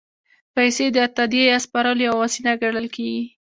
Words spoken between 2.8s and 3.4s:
کېږي